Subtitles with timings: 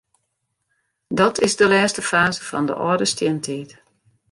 [1.07, 3.71] Dat is de lêste faze fan de âlde stientiid.